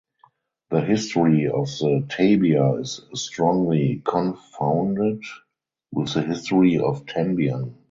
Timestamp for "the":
0.71-0.81, 1.77-2.03, 6.15-6.23